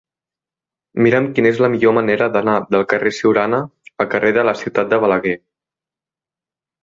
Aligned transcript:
Mira'm 1.07 1.25
quina 1.39 1.49
és 1.55 1.59
la 1.63 1.67
millor 1.73 1.93
manera 1.97 2.29
d'anar 2.37 2.55
del 2.75 2.85
carrer 2.93 3.11
de 3.13 3.15
Siurana 3.17 3.59
al 4.05 4.09
carrer 4.15 4.31
de 4.39 4.45
la 4.49 4.55
Ciutat 4.63 4.89
de 4.95 4.99
Balaguer. 5.05 5.35